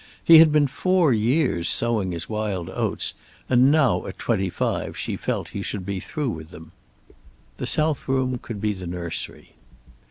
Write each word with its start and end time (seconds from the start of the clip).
He 0.23 0.39
had 0.39 0.51
been 0.51 0.65
four 0.65 1.13
years 1.13 1.69
sowing 1.69 2.11
his 2.11 2.27
wild 2.27 2.71
oats, 2.71 3.13
and 3.47 3.69
now 3.71 4.07
at 4.07 4.17
twenty 4.17 4.49
five 4.49 4.97
she 4.97 5.15
felt 5.15 5.49
he 5.49 5.61
should 5.61 5.85
be 5.85 5.99
through 5.99 6.31
with 6.31 6.49
them. 6.49 6.71
The 7.57 7.67
south 7.67 8.07
room 8.07 8.39
could 8.39 8.59
be 8.59 8.73
the 8.73 8.87
nursery. 8.87 9.53